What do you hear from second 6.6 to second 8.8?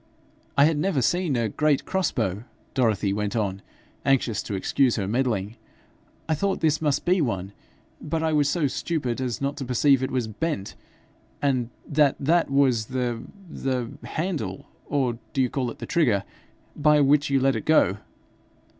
this must be one, but I was so